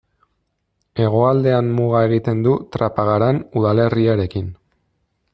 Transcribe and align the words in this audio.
Hegoaldean 1.01 1.67
muga 1.79 2.01
egiten 2.07 2.41
du 2.47 2.55
Trapagaran 2.77 3.41
udalerriarekin. 3.61 4.49